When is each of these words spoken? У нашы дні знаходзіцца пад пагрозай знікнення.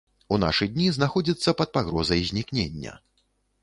У 0.35 0.37
нашы 0.43 0.67
дні 0.71 0.87
знаходзіцца 0.97 1.55
пад 1.61 1.69
пагрозай 1.79 2.27
знікнення. 2.35 3.01